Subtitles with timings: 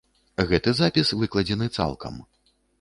[0.51, 2.21] Гэты запіс выкладзены цалкам.